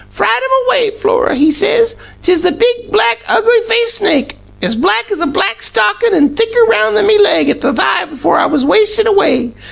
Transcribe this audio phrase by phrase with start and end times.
[0.09, 1.95] 'Fright 'em away, Flora!' he says.
[2.23, 6.63] ''Tis the big, black, ugly faced snake, as black as a black stockin' an' thicker
[6.63, 9.53] round than me leg at the thigh before I was wasted away!'